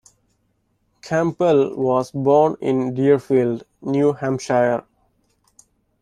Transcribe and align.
Campbell 1.03 1.75
was 1.77 2.09
born 2.09 2.57
in 2.59 2.95
Deerfield, 2.95 3.65
New 3.83 4.13
Hampshire. 4.13 4.83